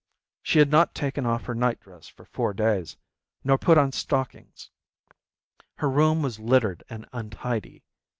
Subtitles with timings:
[0.41, 2.97] She had not taken off her night dress for four days,
[3.43, 4.71] nor put on stockings.
[5.75, 7.83] Her room was littered and untidy.